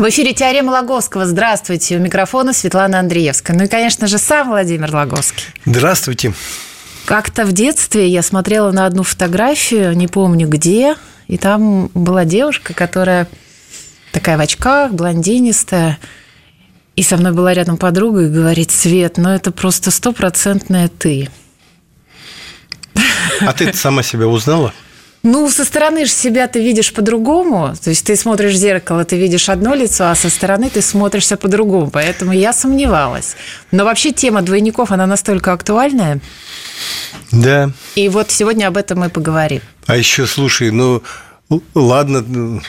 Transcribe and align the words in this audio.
В 0.00 0.08
эфире 0.08 0.32
«Теорема 0.32 0.70
Логовского». 0.70 1.26
Здравствуйте. 1.26 1.98
У 1.98 2.00
микрофона 2.00 2.54
Светлана 2.54 3.00
Андреевская. 3.00 3.54
Ну 3.54 3.64
и, 3.64 3.66
конечно 3.66 4.06
же, 4.06 4.16
сам 4.16 4.48
Владимир 4.48 4.90
Логовский. 4.94 5.44
Здравствуйте. 5.66 6.32
Как-то 7.04 7.44
в 7.44 7.52
детстве 7.52 8.08
я 8.08 8.22
смотрела 8.22 8.72
на 8.72 8.86
одну 8.86 9.02
фотографию, 9.02 9.94
не 9.94 10.08
помню 10.08 10.48
где, 10.48 10.96
и 11.26 11.36
там 11.36 11.90
была 11.92 12.24
девушка, 12.24 12.72
которая 12.72 13.28
такая 14.10 14.38
в 14.38 14.40
очках, 14.40 14.92
блондинистая, 14.92 15.98
и 16.96 17.02
со 17.02 17.18
мной 17.18 17.32
была 17.32 17.52
рядом 17.52 17.76
подруга 17.76 18.22
и 18.22 18.30
говорит, 18.30 18.70
Свет, 18.70 19.18
ну 19.18 19.28
это 19.28 19.50
просто 19.50 19.90
стопроцентная 19.90 20.88
ты. 20.88 21.28
А 23.42 23.52
ты 23.52 23.70
сама 23.74 24.02
себя 24.02 24.28
узнала? 24.28 24.72
Ну, 25.22 25.50
со 25.50 25.64
стороны 25.64 26.06
же 26.06 26.10
себя 26.10 26.48
ты 26.48 26.62
видишь 26.62 26.92
по-другому. 26.94 27.74
То 27.82 27.90
есть 27.90 28.06
ты 28.06 28.16
смотришь 28.16 28.54
в 28.54 28.56
зеркало, 28.56 29.04
ты 29.04 29.16
видишь 29.16 29.50
одно 29.50 29.74
лицо, 29.74 30.10
а 30.10 30.14
со 30.14 30.30
стороны 30.30 30.70
ты 30.70 30.80
смотришься 30.80 31.36
по-другому. 31.36 31.90
Поэтому 31.90 32.32
я 32.32 32.52
сомневалась. 32.52 33.36
Но 33.70 33.84
вообще 33.84 34.12
тема 34.12 34.40
двойников, 34.40 34.92
она 34.92 35.06
настолько 35.06 35.52
актуальная. 35.52 36.20
Да. 37.32 37.70
И 37.96 38.08
вот 38.08 38.30
сегодня 38.30 38.66
об 38.66 38.78
этом 38.78 39.00
мы 39.00 39.10
поговорим. 39.10 39.60
А 39.86 39.96
еще, 39.96 40.26
слушай, 40.26 40.70
ну, 40.70 41.02
ладно, 41.74 42.60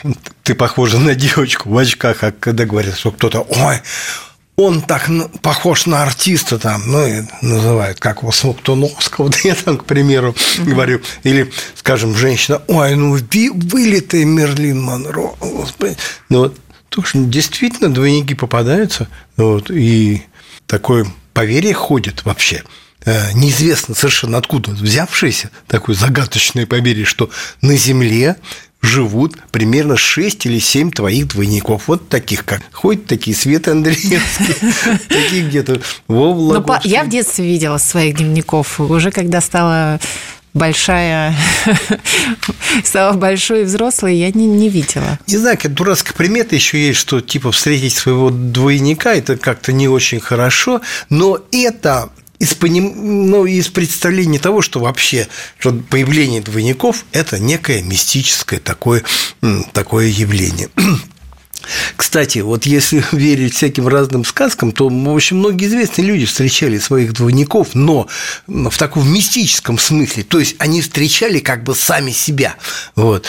ты 0.42 0.54
похожа 0.54 0.98
на 0.98 1.14
девочку 1.14 1.70
в 1.70 1.78
очках, 1.78 2.22
а 2.22 2.32
когда 2.32 2.66
говорят, 2.66 2.98
что 2.98 3.12
кто-то, 3.12 3.40
ой, 3.40 3.80
он 4.56 4.82
так 4.82 5.10
похож 5.40 5.86
на 5.86 6.02
артиста 6.02 6.58
там, 6.58 6.82
ну, 6.86 7.06
и 7.06 7.22
называют, 7.40 8.00
как 8.00 8.18
его 8.22 8.32
Смоктуновского, 8.32 9.28
да 9.30 9.38
я 9.44 9.54
там, 9.54 9.78
к 9.78 9.84
примеру, 9.84 10.34
uh-huh. 10.36 10.64
говорю, 10.64 11.00
или, 11.22 11.50
скажем, 11.74 12.14
женщина, 12.14 12.62
ой, 12.68 12.94
ну, 12.94 13.12
вылитый 13.12 14.24
Мерлин 14.24 14.80
Монро, 14.80 15.32
господи. 15.40 15.96
Ну, 16.28 16.40
вот, 16.40 16.58
то, 16.88 17.02
что 17.02 17.18
действительно 17.18 17.92
двойники 17.92 18.34
попадаются, 18.34 19.08
вот, 19.36 19.70
и 19.70 20.22
такое 20.66 21.06
поверье 21.32 21.72
ходит 21.72 22.24
вообще 22.26 22.62
э,– 23.06 23.32
неизвестно 23.34 23.94
совершенно 23.94 24.36
откуда 24.36 24.72
взявшееся 24.72 25.50
такое 25.66 25.96
загадочное 25.96 26.66
поверье, 26.66 27.06
что 27.06 27.30
на 27.62 27.76
Земле 27.76 28.36
живут 28.82 29.36
примерно 29.50 29.96
6 29.96 30.46
или 30.46 30.58
7 30.58 30.90
твоих 30.90 31.28
двойников. 31.28 31.88
Вот 31.88 32.08
таких, 32.08 32.44
как 32.44 32.60
ходят 32.72 33.06
такие 33.06 33.34
Света 33.34 33.72
Андреевские, 33.72 34.98
такие 35.08 35.46
где-то 35.46 35.80
Вова 36.08 36.54
ну, 36.54 36.74
Я 36.84 37.04
в 37.04 37.08
детстве 37.08 37.46
видела 37.46 37.78
своих 37.78 38.16
дневников, 38.16 38.80
уже 38.80 39.10
когда 39.10 39.40
стала 39.40 40.00
большая, 40.54 41.34
стала 42.84 43.14
большой 43.14 43.62
и 43.62 43.64
взрослой, 43.64 44.16
я 44.16 44.30
не, 44.30 44.46
не 44.46 44.68
видела. 44.68 45.18
Не 45.26 45.38
знаю, 45.38 45.56
какая 45.56 45.72
дурацкая 45.72 46.14
примета 46.14 46.54
еще 46.54 46.78
есть, 46.88 46.98
что 46.98 47.20
типа 47.20 47.52
встретить 47.52 47.94
своего 47.94 48.30
двойника, 48.30 49.14
это 49.14 49.36
как-то 49.36 49.72
не 49.72 49.88
очень 49.88 50.20
хорошо, 50.20 50.82
но 51.08 51.40
это 51.52 52.10
из, 52.42 52.54
поним... 52.54 53.30
ну, 53.30 53.46
из 53.46 53.68
представления 53.68 54.40
того, 54.40 54.62
что 54.62 54.80
вообще 54.80 55.28
что 55.60 55.72
появление 55.72 56.40
двойников– 56.40 57.04
это 57.12 57.38
некое 57.38 57.82
мистическое 57.82 58.58
такое, 58.58 59.04
такое 59.72 60.08
явление. 60.08 60.68
Кстати, 61.96 62.40
вот 62.40 62.66
если 62.66 63.04
верить 63.12 63.54
всяким 63.54 63.86
разным 63.86 64.24
сказкам, 64.24 64.72
то, 64.72 64.88
в 64.88 65.14
общем, 65.14 65.38
многие 65.38 65.68
известные 65.68 66.04
люди 66.04 66.26
встречали 66.26 66.78
своих 66.78 67.12
двойников, 67.12 67.76
но 67.76 68.08
в 68.48 68.76
таком 68.76 69.08
мистическом 69.08 69.78
смысле. 69.78 70.24
То 70.24 70.40
есть 70.40 70.56
они 70.58 70.82
встречали 70.82 71.38
как 71.38 71.62
бы 71.62 71.76
сами 71.76 72.10
себя. 72.10 72.56
Вот. 72.96 73.28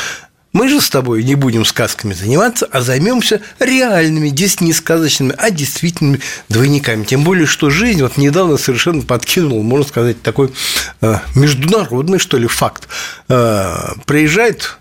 Мы 0.53 0.69
же 0.69 0.79
с 0.79 0.89
тобой 0.89 1.23
не 1.23 1.33
будем 1.33 1.65
сказками 1.65 2.13
заниматься, 2.13 2.67
а 2.71 2.81
займемся 2.81 3.41
реальными, 3.59 4.29
здесь 4.29 4.61
не 4.61 4.71
сказочными, 4.71 5.33
а 5.37 5.49
действительными 5.49 6.19
двойниками. 6.47 7.03
Тем 7.03 7.23
более, 7.23 7.47
что 7.47 7.71
жизнь 7.71 8.01
вот 8.03 8.17
недавно 8.17 8.57
совершенно 8.57 9.01
подкинула, 9.01 9.63
можно 9.63 9.87
сказать, 9.87 10.21
такой 10.21 10.53
э, 11.01 11.15
международный, 11.35 12.19
что 12.19 12.37
ли, 12.37 12.47
факт. 12.47 12.87
Э, 13.29 13.93
приезжает 14.05 14.77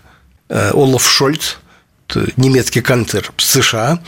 э, 0.49 0.69
Олаф 0.73 1.09
Шольц, 1.09 1.55
немецкий 2.37 2.81
канцлер 2.81 3.31
США, 3.37 3.99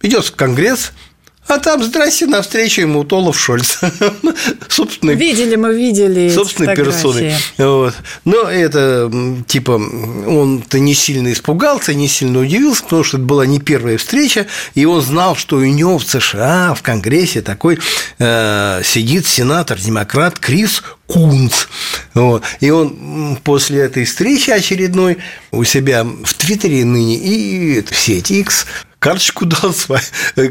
идет 0.00 0.24
в 0.24 0.34
Конгресс– 0.36 0.92
а 1.50 1.58
там, 1.58 1.82
здрасте, 1.82 2.26
навстречу 2.26 2.82
ему 2.82 3.04
Толов 3.04 3.38
Шольц. 3.38 3.80
собственно, 4.68 5.10
видели 5.12 5.56
мы, 5.56 5.74
видели 5.74 6.30
Собственной 6.30 6.76
персоной. 6.76 7.34
Вот. 7.58 7.94
Но 8.24 8.42
это, 8.42 9.10
типа, 9.46 9.72
он-то 9.72 10.78
не 10.78 10.94
сильно 10.94 11.32
испугался, 11.32 11.94
не 11.94 12.08
сильно 12.08 12.40
удивился, 12.40 12.84
потому 12.84 13.04
что 13.04 13.16
это 13.16 13.26
была 13.26 13.46
не 13.46 13.60
первая 13.60 13.98
встреча, 13.98 14.46
и 14.74 14.84
он 14.84 15.02
знал, 15.02 15.36
что 15.36 15.56
у 15.56 15.64
него 15.64 15.98
в 15.98 16.04
США, 16.04 16.74
в 16.74 16.82
Конгрессе 16.82 17.42
такой 17.42 17.78
э, 18.18 18.82
сидит 18.84 19.26
сенатор-демократ 19.26 20.38
Крис 20.38 20.82
Кунц. 21.06 21.66
Вот. 22.14 22.44
И 22.60 22.70
он 22.70 23.38
после 23.42 23.80
этой 23.80 24.04
встречи 24.04 24.50
очередной 24.50 25.18
у 25.50 25.64
себя 25.64 26.04
в 26.04 26.34
Твиттере 26.34 26.84
ныне 26.84 27.16
и 27.16 27.82
в 27.82 27.96
сети 27.96 28.40
X 28.40 28.66
карточку 29.00 29.46
дал 29.46 29.74
свою. 29.74 30.02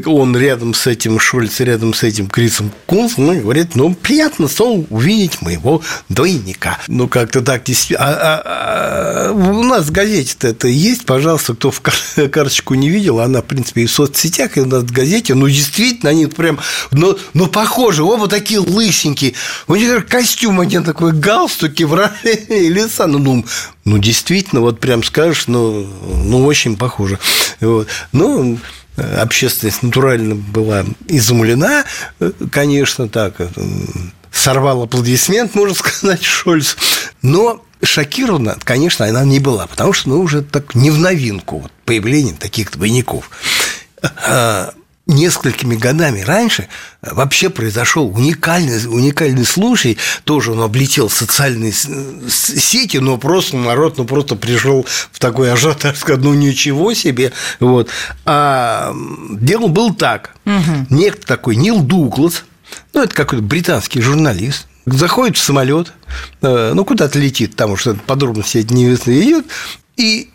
Он 0.06 0.36
рядом 0.36 0.74
с 0.74 0.86
этим 0.86 1.18
Шульц, 1.18 1.60
рядом 1.60 1.94
с 1.94 2.02
этим 2.02 2.28
Крисом 2.28 2.70
Кунс, 2.84 3.16
ну, 3.16 3.32
и 3.32 3.40
говорит, 3.40 3.76
ну, 3.76 3.94
приятно 3.94 4.48
снова 4.48 4.84
увидеть 4.90 5.40
моего 5.40 5.80
двойника. 6.10 6.78
Ну, 6.88 7.08
как-то 7.08 7.40
так 7.40 7.64
действительно. 7.64 8.08
А, 8.08 8.12
а, 8.12 8.42
а, 8.44 9.32
у 9.32 9.62
нас 9.62 9.86
в 9.86 9.92
газете-то 9.92 10.48
это 10.48 10.68
есть, 10.68 11.06
пожалуйста, 11.06 11.54
кто 11.54 11.70
в 11.70 11.80
карточку 11.80 12.74
не 12.74 12.90
видел, 12.90 13.20
она, 13.20 13.40
в 13.40 13.46
принципе, 13.46 13.82
и 13.82 13.86
в 13.86 13.92
соцсетях, 13.92 14.58
и 14.58 14.60
у 14.60 14.66
нас 14.66 14.82
в 14.82 14.92
газете, 14.92 15.34
ну, 15.34 15.48
действительно, 15.48 16.10
они 16.10 16.26
прям, 16.26 16.58
ну, 16.90 17.16
ну 17.32 17.46
похожи, 17.46 18.02
оба 18.02 18.28
такие 18.28 18.60
лысенькие. 18.60 19.34
У 19.68 19.76
них 19.76 20.06
костюм 20.06 20.60
один 20.60 20.82
такой, 20.84 21.12
галстуки, 21.12 21.84
выражение 21.84 22.68
лица, 22.68 23.06
ну, 23.06 23.18
ну, 23.18 23.44
ну, 23.84 23.98
действительно, 23.98 24.60
вот 24.60 24.80
прям 24.80 25.02
скажешь, 25.02 25.46
ну, 25.46 25.86
ну 26.24 26.44
очень 26.44 26.76
похоже. 26.76 27.18
Вот. 27.60 27.88
Ну, 28.12 28.58
общественность 28.96 29.82
натурально 29.82 30.34
была 30.34 30.84
изумлена, 31.08 31.84
конечно, 32.50 33.08
так, 33.08 33.34
сорвал 34.30 34.82
аплодисмент, 34.82 35.54
можно 35.54 35.74
сказать, 35.74 36.22
Шольц. 36.24 36.76
Но 37.22 37.64
шокирована, 37.82 38.58
конечно, 38.62 39.06
она 39.06 39.24
не 39.24 39.40
была, 39.40 39.66
потому 39.66 39.92
что, 39.92 40.10
ну, 40.10 40.20
уже 40.20 40.42
так 40.42 40.74
не 40.74 40.90
в 40.90 40.98
новинку 40.98 41.60
вот, 41.60 41.72
появление 41.84 42.34
таких 42.34 42.72
двойников. 42.72 43.30
Несколькими 45.10 45.74
годами 45.74 46.20
раньше 46.20 46.68
вообще 47.02 47.50
произошел 47.50 48.06
уникальный, 48.06 48.86
уникальный 48.86 49.44
случай. 49.44 49.98
Тоже 50.22 50.52
он 50.52 50.60
облетел 50.60 51.10
социальные 51.10 51.72
сети, 51.72 52.98
но 52.98 53.18
просто 53.18 53.56
народ 53.56 53.98
ну, 53.98 54.04
просто 54.04 54.36
пришел 54.36 54.86
в 55.10 55.18
такой 55.18 55.52
ажиотаж, 55.52 55.98
сказал, 55.98 56.22
ну 56.22 56.34
ничего 56.34 56.94
себе. 56.94 57.32
Вот. 57.58 57.88
А 58.24 58.94
дело 59.30 59.66
было 59.66 59.92
так. 59.92 60.36
Угу. 60.46 60.86
Некто 60.90 61.26
такой 61.26 61.56
Нил 61.56 61.80
Дуглас, 61.80 62.44
ну, 62.92 63.02
это 63.02 63.12
какой-то 63.12 63.42
британский 63.42 64.00
журналист, 64.00 64.68
заходит 64.86 65.36
в 65.38 65.42
самолет, 65.42 65.92
э, 66.42 66.72
ну, 66.72 66.84
куда-то 66.84 67.18
летит, 67.18 67.52
потому 67.52 67.76
что 67.76 67.94
подробности 67.94 68.58
эти 68.58 68.72
неизвестны, 68.72 69.20
идет, 69.20 69.46
и 69.96 70.30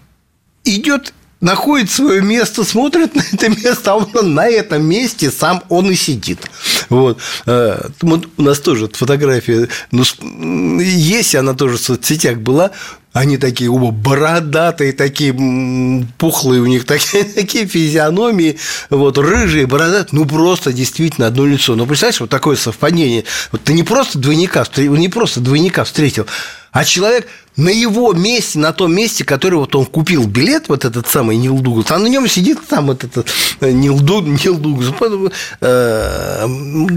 идет 0.66 1.14
находит 1.42 1.90
свое 1.92 2.22
место, 2.22 2.64
смотрит 2.64 3.16
на 3.16 3.22
это 3.22 3.50
место, 3.50 3.94
а 3.94 3.96
он 3.96 4.34
на 4.34 4.48
этом 4.48 4.84
месте 4.84 5.32
сам 5.32 5.64
он 5.70 5.92
и 5.92 5.96
сидит. 5.96 6.40
Вот. 6.90 7.20
Э, 7.46 7.90
у 8.02 8.42
нас 8.42 8.60
тоже 8.60 8.90
фотография 8.94 9.68
ну, 9.92 10.04
есть, 10.80 11.36
она 11.36 11.54
тоже 11.54 11.78
в 11.78 11.82
соцсетях 11.82 12.38
была. 12.38 12.72
Они 13.14 13.38
такие 13.38 13.72
оба 13.72 13.92
бородатые, 13.92 14.92
такие 14.92 15.34
пухлые 16.18 16.62
у 16.62 16.66
них 16.66 16.86
такие, 16.86 17.24
такие 17.24 17.66
физиономии, 17.66 18.58
вот, 18.90 19.18
рыжие, 19.18 19.68
бородатые, 19.68 20.20
ну, 20.20 20.26
просто 20.26 20.74
действительно 20.74 21.28
одно 21.28 21.46
лицо. 21.46 21.76
Ну, 21.76 21.86
представляешь, 21.86 22.20
вот 22.20 22.30
такое 22.30 22.58
совпадение. 22.58 23.24
Вот 23.54 23.64
ты 23.64 23.72
не 23.72 23.84
просто 23.84 24.20
двойника, 24.20 24.66
не 24.76 25.08
просто 25.08 25.40
двойника 25.40 25.86
встретил, 25.86 26.28
А 26.76 26.84
человек 26.84 27.30
на 27.56 27.70
его 27.70 28.12
месте, 28.12 28.60
на 28.60 28.74
том 28.74 28.94
месте, 28.94 29.24
который 29.24 29.56
вот 29.56 29.74
он 29.76 29.86
купил 29.86 30.28
билет, 30.28 30.68
вот 30.68 30.84
этот 30.84 31.08
самый 31.08 31.38
Нил 31.38 31.60
Дуглас, 31.60 31.90
а 31.92 31.98
на 31.98 32.08
нем 32.08 32.28
сидит 32.28 32.60
там 32.68 32.88
вот 32.88 33.06
этот 33.06 33.28
э, 33.62 33.72
Нил, 33.72 33.98
Ду, 34.02 34.20
Нил 34.20 34.58
Дуглас. 34.58 34.94
Э, 35.62 36.46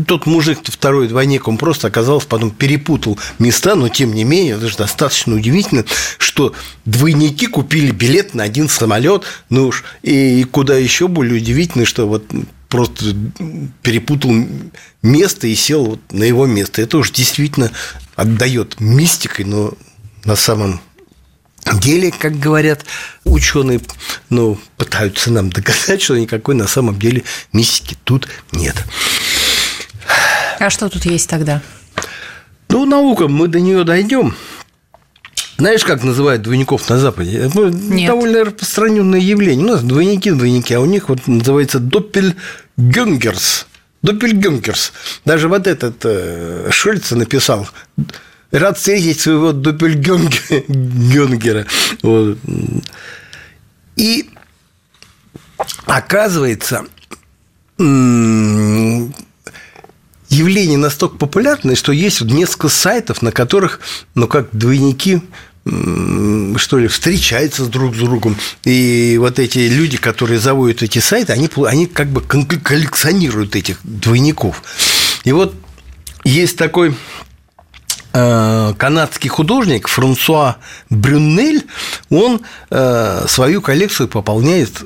тот 0.05 0.27
мужик, 0.27 0.59
второй 0.65 1.07
двойник, 1.07 1.47
он 1.47 1.59
просто 1.59 1.87
оказался, 1.87 2.27
потом 2.27 2.51
перепутал 2.51 3.21
места, 3.39 3.77
но 3.77 3.89
тем 3.89 4.15
не 4.15 4.25
менее, 4.25 4.57
это 4.57 4.67
же 4.67 4.77
достаточно 4.77 5.37
удивительно, 5.37 5.85
что 6.19 6.55
двойники 6.85 7.47
купили 7.47 7.93
билет 7.93 8.35
на 8.35 8.43
один 8.43 8.69
самолет, 8.69 9.23
ну 9.49 9.69
уж, 9.69 9.85
и 10.03 10.43
куда 10.51 10.75
еще 10.77 11.07
более 11.07 11.37
удивительно, 11.37 11.85
что 11.85 12.09
вот 12.09 12.25
просто 12.69 13.15
перепутал 13.83 14.33
место 15.03 15.47
и 15.47 15.55
сел 15.55 15.85
вот 15.85 16.01
на 16.11 16.25
его 16.25 16.47
место. 16.47 16.83
Это 16.83 16.99
уж 16.99 17.13
действительно 17.13 17.71
отдает 18.19 18.81
мистикой, 18.81 19.44
но 19.44 19.75
на 20.25 20.35
самом 20.35 20.81
деле, 21.75 22.11
как 22.11 22.37
говорят 22.37 22.85
ученые, 23.25 23.81
ну, 24.29 24.59
пытаются 24.76 25.31
нам 25.31 25.50
доказать, 25.50 26.03
что 26.03 26.19
никакой 26.19 26.56
на 26.56 26.67
самом 26.67 26.99
деле 26.99 27.23
мистики 27.53 27.97
тут 28.03 28.29
нет. 28.50 28.75
А 30.59 30.69
что 30.69 30.88
тут 30.88 31.05
есть 31.05 31.31
тогда? 31.31 31.62
Ну, 32.69 32.87
наука, 32.87 33.29
мы 33.29 33.47
до 33.47 33.61
нее 33.61 33.85
дойдем. 33.85 34.35
Знаешь, 35.56 35.85
как 35.85 36.03
называют 36.03 36.43
двойников 36.43 36.91
на 36.91 36.99
Западе? 36.99 37.38
Это 37.38 37.71
Нет. 37.71 38.09
довольно 38.09 38.44
распространенное 38.44 39.21
явление. 39.21 39.64
У 39.64 39.69
нас 39.69 39.82
двойники, 39.82 40.32
двойники, 40.32 40.75
а 40.75 40.81
у 40.81 40.87
них 40.87 41.09
вот 41.09 41.29
называется 41.29 41.79
доппельгенгерс. 41.79 43.68
Доппельгенгерс. 44.09 44.93
Даже 45.27 45.49
вот 45.49 45.67
этот 45.67 45.97
э, 46.05 46.69
Шольц 46.71 47.11
написал 47.11 47.69
рад 48.51 48.79
встретить 48.79 49.21
своего 49.21 49.53
доппельгенгера. 49.53 51.67
Вот. 52.03 52.39
И 53.97 54.31
оказывается, 55.85 56.87
явление 60.29 60.79
настолько 60.79 61.17
популярное, 61.17 61.75
что 61.75 61.93
есть 61.93 62.23
несколько 62.23 62.69
сайтов, 62.69 63.21
на 63.21 63.31
которых, 63.31 63.81
ну, 64.15 64.27
как 64.27 64.49
двойники 64.53 65.21
что 66.56 66.79
ли, 66.79 66.88
встречаются 66.88 67.67
друг 67.67 67.94
с 67.94 67.99
другом. 67.99 68.37
И 68.65 69.17
вот 69.19 69.38
эти 69.38 69.59
люди, 69.59 69.97
которые 69.97 70.38
заводят 70.38 70.82
эти 70.82 70.99
сайты, 70.99 71.32
они, 71.32 71.49
они 71.67 71.87
как 71.87 72.09
бы 72.09 72.20
коллекционируют 72.20 73.56
этих 73.56 73.79
двойников. 73.82 74.62
И 75.25 75.32
вот 75.32 75.55
есть 76.25 76.56
такой 76.56 76.94
э, 78.12 78.75
канадский 78.76 79.29
художник 79.31 79.88
Франсуа 79.88 80.56
Брюнель, 80.91 81.65
он 82.11 82.41
э, 82.71 83.25
свою 83.29 83.62
коллекцию 83.62 84.09
пополняет 84.09 84.82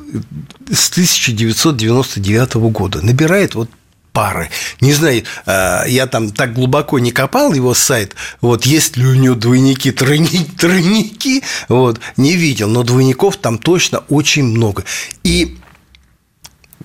с 0.70 0.90
1999 0.90 2.54
года. 2.54 3.00
Набирает 3.02 3.54
вот 3.54 3.68
пары. 4.12 4.50
Не 4.80 4.92
знаю, 4.92 5.24
э, 5.46 5.84
я 5.88 6.06
там 6.06 6.30
так 6.30 6.54
глубоко 6.54 6.98
не 6.98 7.12
копал 7.12 7.52
его 7.52 7.74
сайт, 7.74 8.14
вот 8.40 8.66
есть 8.66 8.96
ли 8.96 9.06
у 9.06 9.14
него 9.14 9.34
двойники, 9.34 9.90
тройники, 10.58 11.42
вот, 11.68 12.00
не 12.16 12.36
видел, 12.36 12.68
но 12.68 12.82
двойников 12.82 13.36
там 13.36 13.58
точно 13.58 13.98
очень 14.08 14.44
много. 14.44 14.84
И 15.24 15.58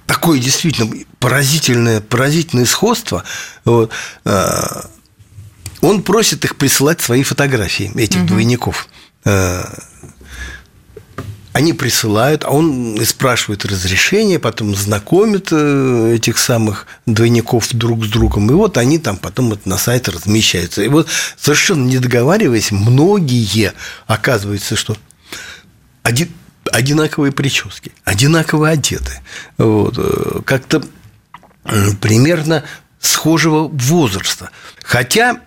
такое 0.06 0.40
действительно 0.40 0.92
поразительное, 1.20 2.02
поразительное 2.02 2.66
сходство. 2.66 3.24
Вот, 3.66 3.92
э, 4.26 4.62
он 5.82 6.02
просит 6.02 6.46
их 6.46 6.56
присылать 6.56 7.02
свои 7.02 7.24
фотографии, 7.24 7.92
этих 7.96 8.22
угу. 8.22 8.28
двойников. 8.28 8.88
Они 11.58 11.74
присылают, 11.74 12.44
а 12.44 12.52
он 12.52 13.04
спрашивает 13.04 13.66
разрешение, 13.66 14.38
потом 14.38 14.76
знакомит 14.76 15.48
э, 15.50 16.14
этих 16.14 16.38
самых 16.38 16.86
двойников 17.08 17.70
друг 17.74 18.06
с 18.06 18.10
другом, 18.10 18.52
и 18.52 18.54
вот 18.54 18.78
они 18.78 19.00
там 19.00 19.18
потом 19.18 19.50
вот 19.50 19.66
на 19.66 19.80
сайте 19.80 20.12
размещаются. 20.12 20.84
И 20.84 20.88
вот 20.88 21.08
совершенно 21.36 21.84
не 21.84 21.98
договариваясь, 21.98 22.70
многие 22.70 23.74
оказывается, 24.06 24.76
что 24.76 24.96
один, 26.04 26.30
одинаковые 26.72 27.32
прически, 27.32 27.92
одинаково 28.04 28.70
одеты, 28.70 29.20
вот, 29.58 29.96
э, 29.98 30.42
как-то 30.46 30.84
примерно 32.00 32.66
схожего 33.00 33.68
возраста. 33.68 34.52
Хотя, 34.84 35.42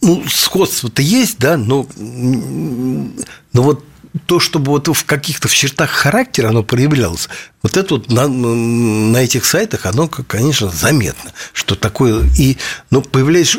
ну, 0.00 0.24
сходство-то 0.28 1.02
есть, 1.02 1.40
да, 1.40 1.56
но, 1.56 1.88
но 1.96 3.62
вот 3.62 3.84
то, 4.26 4.40
чтобы 4.40 4.72
вот 4.72 4.88
в 4.88 5.04
каких-то 5.04 5.48
в 5.48 5.54
чертах 5.54 5.90
характера 5.90 6.48
оно 6.48 6.62
проявлялось, 6.62 7.28
вот 7.62 7.76
это 7.76 7.94
вот 7.94 8.10
на, 8.10 8.28
на 8.28 9.16
этих 9.18 9.44
сайтах, 9.44 9.86
оно, 9.86 10.08
конечно, 10.08 10.68
заметно, 10.68 11.32
что 11.52 11.74
такое, 11.74 12.24
и, 12.38 12.56
ну, 12.90 13.02
появляется, 13.02 13.58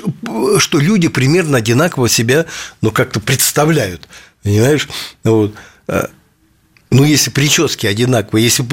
что 0.58 0.80
люди 0.80 1.08
примерно 1.08 1.58
одинаково 1.58 2.10
себя, 2.10 2.46
ну, 2.82 2.92
как-то 2.92 3.20
представляют, 3.20 4.08
понимаешь, 4.44 4.88
вот, 5.24 5.54
а, 5.88 6.10
ну, 6.90 7.04
если 7.04 7.30
прически 7.30 7.86
одинаковые, 7.86 8.46
если 8.46 8.66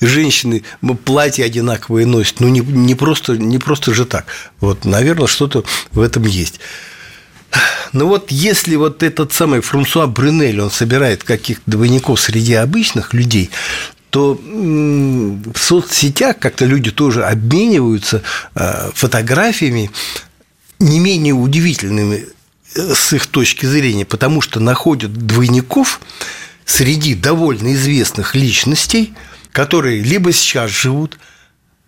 женщины 0.00 0.64
платья 1.04 1.44
одинаковые 1.44 2.06
носят, 2.06 2.40
ну, 2.40 2.48
не, 2.48 2.60
не, 2.60 2.94
просто, 2.94 3.36
не 3.36 3.58
просто 3.58 3.94
же 3.94 4.04
так. 4.06 4.26
Вот, 4.60 4.84
наверное, 4.84 5.28
что-то 5.28 5.64
в 5.92 6.00
этом 6.00 6.24
есть. 6.24 6.58
Ну 7.94 8.08
вот 8.08 8.32
если 8.32 8.74
вот 8.74 9.04
этот 9.04 9.32
самый 9.32 9.60
Франсуа 9.60 10.08
Брюнель, 10.08 10.60
он 10.60 10.70
собирает 10.70 11.22
каких-то 11.22 11.62
двойников 11.70 12.20
среди 12.20 12.54
обычных 12.54 13.14
людей, 13.14 13.50
то 14.10 14.34
в 14.34 15.56
соцсетях 15.56 16.38
как-то 16.40 16.66
люди 16.66 16.90
тоже 16.90 17.24
обмениваются 17.24 18.22
э, 18.56 18.90
фотографиями 18.94 19.90
не 20.80 20.98
менее 20.98 21.34
удивительными 21.34 22.26
э, 22.74 22.94
с 22.94 23.12
их 23.12 23.28
точки 23.28 23.66
зрения, 23.66 24.04
потому 24.04 24.40
что 24.40 24.58
находят 24.58 25.12
двойников 25.12 26.00
среди 26.64 27.14
довольно 27.14 27.74
известных 27.74 28.34
личностей, 28.34 29.14
которые 29.52 30.02
либо 30.02 30.32
сейчас 30.32 30.70
живут, 30.72 31.18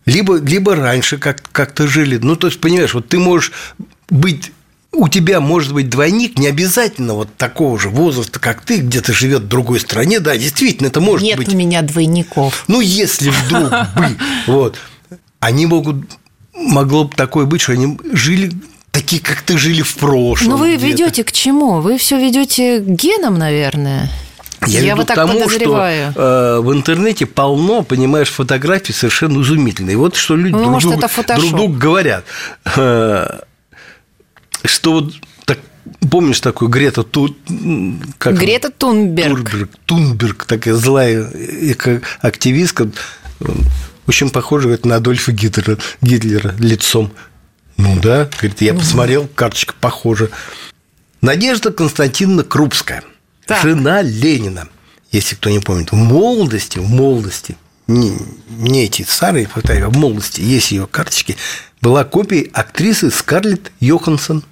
либо, 0.05 0.39
либо 0.39 0.77
раньше 0.77 1.19
как- 1.19 1.43
как-то 1.51 1.89
жили. 1.89 2.19
Ну, 2.19 2.37
то 2.37 2.47
есть, 2.47 2.61
понимаешь, 2.61 2.95
вот 2.95 3.09
ты 3.09 3.19
можешь 3.19 3.51
быть 4.09 4.53
у 4.97 5.09
тебя 5.09 5.41
может 5.41 5.73
быть 5.73 5.89
двойник 5.89 6.39
не 6.39 6.49
обязательно 6.49 7.15
вот 7.15 7.29
такого 7.37 7.79
же 7.79 7.89
возраста, 7.89 8.39
как 8.39 8.63
ты, 8.63 8.79
где-то 8.79 9.13
живет 9.13 9.43
в 9.43 9.49
другой 9.49 9.81
стране, 9.81 10.21
да, 10.21 10.37
действительно, 10.37 10.89
это 10.89 11.01
может 11.01 11.25
Нет 11.25 11.37
быть. 11.37 11.49
Нет 11.49 11.55
у 11.55 11.59
меня 11.59 11.83
двойников. 11.83 12.65
Ну, 12.69 12.81
если 12.81 13.31
вдруг 13.31 13.71
бы, 13.71 14.17
вот, 14.47 14.77
они 15.41 15.67
могут, 15.67 15.97
могло 16.55 17.05
бы 17.05 17.15
такое 17.15 17.45
быть, 17.45 17.61
что 17.61 17.73
они 17.73 17.99
жили 18.13 18.53
такие, 18.91 19.21
как 19.21 19.43
ты 19.43 19.59
жили 19.59 19.83
в 19.83 19.95
прошлом. 19.97 20.53
Ну, 20.53 20.57
вы 20.57 20.77
ведете 20.77 21.23
к 21.23 21.31
чему? 21.31 21.81
Вы 21.81 21.99
все 21.99 22.19
ведете 22.19 22.81
к 22.81 22.87
генам, 22.87 23.39
наверное. 23.39 24.11
Я, 24.67 24.81
Я 24.81 24.97
вот 24.97 25.11
к 25.11 25.15
тому, 25.15 25.49
что 25.49 25.87
э, 25.87 26.61
в 26.61 26.73
интернете 26.73 27.27
полно, 27.27 27.83
понимаешь, 27.83 28.31
фотографий 28.31 28.93
совершенно 28.93 29.43
изумительные. 29.43 29.97
Вот 29.97 30.17
что 30.17 30.35
люди 30.35 30.55
ну, 30.55 30.61
друг, 30.61 30.73
может, 30.73 30.91
друг, 30.91 31.27
друг 31.37 31.51
другу 31.51 31.75
говорят. 31.75 32.25
Э, 34.63 34.69
что 34.69 34.93
вот 34.93 35.15
так, 35.45 35.59
помнишь 36.11 36.41
такую 36.41 36.69
Грета 36.69 37.03
Ту... 37.03 37.35
как 38.19 38.39
Грета 38.39 38.71
Тунберг. 38.71 39.51
Тунберг. 39.51 39.71
Тунберг, 39.87 40.45
такая 40.45 40.75
злая 40.75 41.31
активистка, 42.21 42.91
очень 44.07 44.31
похожа 44.31 44.65
говорит, 44.65 44.87
на 44.87 44.97
Адольфа 44.97 45.33
Гитлера, 45.33 45.79
Гитлера 46.01 46.55
лицом. 46.59 47.13
Ну 47.77 47.99
да, 48.01 48.31
говорит, 48.39 48.61
я 48.63 48.75
посмотрел, 48.75 49.29
карточка 49.35 49.75
похожа. 49.81 50.31
Надежда 51.21 51.73
Константиновна 51.73 52.45
Крупская, 52.45 53.03
так. 53.47 53.63
жена 53.63 54.03
Ленина, 54.03 54.69
если 55.13 55.35
кто 55.35 55.51
не 55.51 55.61
помнит, 55.61 55.93
в 55.93 55.97
молодости, 55.97 56.79
в 56.79 56.89
молодости, 56.89 57.57
не, 57.87 58.17
не 58.49 58.85
эти 58.85 59.03
старые 59.03 59.47
фотографии, 59.47 59.87
а 59.87 59.91
в 59.91 59.97
молодости 59.97 60.41
есть 60.41 60.71
ее 60.73 60.87
карточки, 60.87 61.37
была 61.81 62.05
копией 62.05 62.51
актрисы 62.53 63.11
Скарлетт 63.11 63.73
Йоханссон. 63.81 64.43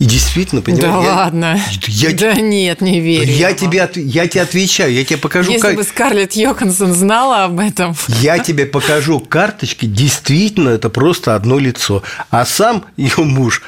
И 0.00 0.06
действительно, 0.06 0.60
понимаешь, 0.60 0.84
да 0.84 1.02
я, 1.02 1.14
ладно. 1.14 1.60
Я, 1.86 2.12
да 2.12 2.34
нет, 2.34 2.80
не 2.80 3.00
верю. 3.00 3.32
Я 3.32 3.52
тебе, 3.54 3.88
я 3.94 4.26
тебе 4.26 4.42
отвечаю, 4.42 4.92
я 4.92 5.04
тебе 5.04 5.18
покажу. 5.18 5.52
Если 5.52 5.62
как... 5.62 5.76
бы 5.76 5.84
Скарлетт 5.84 6.32
Йоханссон 6.32 6.92
знала 6.92 7.44
об 7.44 7.60
этом. 7.60 7.94
Я 8.20 8.40
тебе 8.40 8.66
покажу 8.66 9.20
карточки, 9.20 9.86
действительно, 9.86 10.70
это 10.70 10.90
просто 10.90 11.36
одно 11.36 11.60
лицо. 11.60 12.02
А 12.30 12.44
сам 12.44 12.86
ее 12.96 13.18
муж 13.18 13.62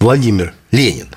Владимир 0.00 0.52
Ленин 0.72 1.08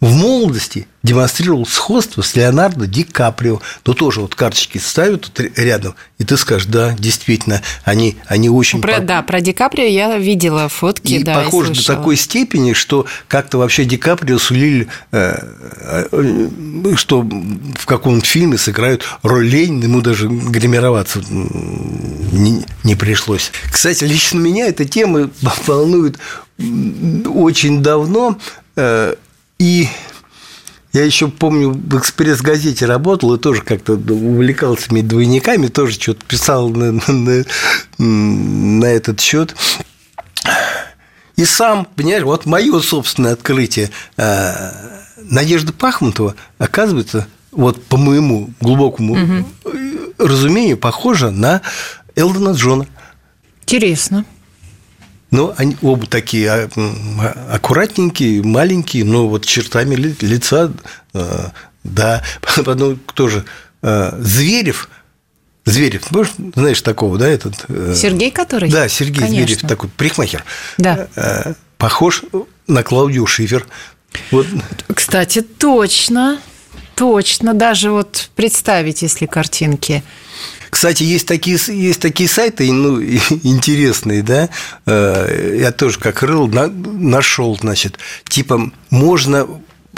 в 0.00 0.14
молодости 0.14 0.86
демонстрировал 1.02 1.66
сходство 1.66 2.22
с 2.22 2.34
Леонардо 2.36 2.86
Ди 2.86 3.04
Каприо. 3.04 3.60
То 3.82 3.94
тоже 3.94 4.20
вот 4.20 4.34
карточки 4.34 4.78
ставят 4.78 5.22
тут 5.22 5.40
рядом, 5.56 5.94
и 6.18 6.24
ты 6.24 6.36
скажешь, 6.36 6.66
да, 6.66 6.94
действительно, 6.98 7.62
они, 7.84 8.16
они 8.26 8.48
очень... 8.48 8.80
Про, 8.80 8.94
по... 8.94 9.00
Да, 9.00 9.22
про 9.22 9.40
Ди 9.40 9.52
Каприо 9.52 9.86
я 9.86 10.16
видела 10.16 10.68
фотки, 10.68 11.14
и 11.14 11.22
да, 11.22 11.42
похоже 11.42 11.74
до 11.74 11.84
такой 11.84 12.16
степени, 12.16 12.72
что 12.72 13.06
как-то 13.28 13.58
вообще 13.58 13.84
Ди 13.84 13.96
Каприо 13.96 14.38
сулили, 14.38 14.88
э, 15.10 15.34
э, 15.82 16.94
что 16.96 17.22
в 17.22 17.86
каком-то 17.86 18.26
фильме 18.26 18.58
сыграют 18.58 19.04
роль 19.22 19.46
Ленина, 19.46 19.84
ему 19.84 20.00
даже 20.00 20.28
гримироваться 20.28 21.20
не, 21.28 22.64
не 22.84 22.94
пришлось. 22.94 23.50
Кстати, 23.70 24.04
лично 24.04 24.38
меня 24.38 24.68
эта 24.68 24.84
тема 24.84 25.30
волнует 25.66 26.18
очень 26.58 27.82
давно, 27.82 28.38
э, 28.76 29.14
и 29.58 29.88
я 30.92 31.04
еще 31.04 31.28
помню, 31.28 31.70
в 31.70 31.98
«Экспресс-газете» 31.98 32.86
работал 32.86 33.34
и 33.34 33.38
тоже 33.38 33.62
как-то 33.62 33.94
увлекался 33.94 34.86
этими 34.86 35.00
двойниками, 35.00 35.68
тоже 35.68 35.94
что-то 35.94 36.24
писал 36.26 36.68
на, 36.68 36.92
на, 37.08 37.44
на 37.98 38.84
этот 38.84 39.20
счет. 39.20 39.54
И 41.36 41.44
сам, 41.46 41.86
понимаешь, 41.96 42.24
вот 42.24 42.44
мое 42.44 42.80
собственное 42.80 43.32
открытие. 43.32 43.90
Э, 44.16 44.70
Надежда 45.16 45.72
Пахмутова, 45.72 46.34
оказывается, 46.58 47.26
вот 47.52 47.82
по 47.84 47.96
моему 47.96 48.50
глубокому 48.60 49.14
угу. 49.14 49.46
разумению, 50.18 50.76
похожа 50.76 51.30
на 51.30 51.62
Элдона 52.14 52.50
Джона. 52.50 52.86
Интересно. 53.62 54.26
Ну, 55.32 55.54
они 55.56 55.78
оба 55.80 56.06
такие 56.06 56.50
а, 56.50 56.68
а, 56.76 57.54
аккуратненькие, 57.54 58.42
маленькие, 58.42 59.04
но 59.04 59.26
вот 59.28 59.46
чертами 59.46 59.94
лица, 59.94 60.70
э, 61.14 61.46
да. 61.82 62.22
Потом 62.64 63.00
кто 63.06 63.28
же? 63.28 63.44
Э, 63.80 64.12
Зверев, 64.20 64.90
Зверев, 65.64 66.02
знаешь 66.54 66.82
такого, 66.82 67.16
да, 67.16 67.28
этот? 67.28 67.64
Э, 67.68 67.94
Сергей 67.96 68.30
который? 68.30 68.70
Да, 68.70 68.88
Сергей 68.88 69.20
Конечно. 69.20 69.46
Зверев, 69.46 69.60
такой 69.62 69.88
парикмахер. 69.88 70.44
Да. 70.76 71.08
Похож 71.78 72.24
на 72.66 72.82
Клаудию 72.82 73.26
Шифер. 73.26 73.66
Вот. 74.30 74.46
Кстати, 74.94 75.40
точно, 75.40 76.40
точно. 76.94 77.54
Даже 77.54 77.90
вот 77.90 78.28
представить, 78.36 79.00
если 79.00 79.24
картинки. 79.24 80.02
Кстати, 80.72 81.02
есть 81.02 81.28
такие, 81.28 81.58
есть 81.68 82.00
такие 82.00 82.30
сайты, 82.30 82.72
ну, 82.72 83.00
интересные, 83.42 84.22
да, 84.22 84.48
э, 84.86 85.58
я 85.60 85.70
тоже 85.70 85.98
как 85.98 86.22
рыл 86.22 86.48
нашел, 86.48 87.58
значит, 87.58 87.98
типа 88.26 88.72
можно 88.88 89.46